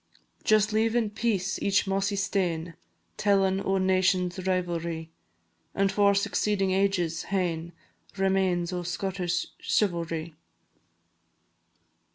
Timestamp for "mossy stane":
1.85-2.73